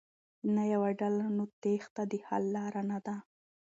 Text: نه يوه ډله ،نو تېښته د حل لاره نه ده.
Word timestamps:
نه 0.55 0.63
يوه 0.73 0.89
ډله 0.99 1.25
،نو 1.35 1.43
تېښته 1.61 2.03
د 2.11 2.13
حل 2.27 2.43
لاره 2.55 2.81
نه 2.89 2.99
ده. 3.05 3.15